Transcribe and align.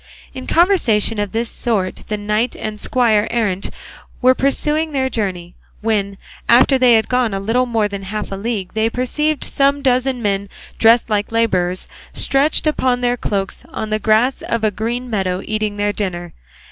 In 0.33 0.47
conversation 0.47 1.19
of 1.19 1.31
this 1.31 1.47
sort 1.47 2.05
the 2.07 2.17
knight 2.17 2.55
and 2.55 2.79
squire 2.81 3.27
errant 3.29 3.69
were 4.19 4.33
pursuing 4.33 4.93
their 4.93 5.11
journey, 5.11 5.53
when, 5.81 6.17
after 6.49 6.79
they 6.79 6.95
had 6.95 7.07
gone 7.07 7.35
a 7.35 7.39
little 7.39 7.67
more 7.67 7.87
than 7.87 8.01
half 8.01 8.31
a 8.31 8.35
league, 8.35 8.73
they 8.73 8.89
perceived 8.89 9.43
some 9.43 9.83
dozen 9.83 10.19
men 10.19 10.49
dressed 10.79 11.07
like 11.11 11.31
labourers 11.31 11.87
stretched 12.13 12.65
upon 12.65 13.01
their 13.01 13.15
cloaks 13.15 13.63
on 13.69 13.91
the 13.91 13.99
grass 13.99 14.41
of 14.41 14.63
a 14.63 14.71
green 14.71 15.07
meadow 15.07 15.39
eating 15.45 15.77
their 15.77 15.93
dinner. 15.93 16.33